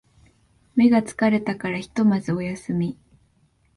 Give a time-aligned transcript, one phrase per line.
[0.75, 2.97] 目が疲れたからひとまずお休み